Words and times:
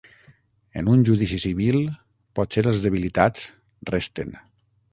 En 0.79 0.87
un 0.93 1.03
judici 1.09 1.37
civil, 1.43 1.77
potser 2.39 2.65
els 2.73 2.81
debilitats, 2.89 3.47
resten. 3.93 4.35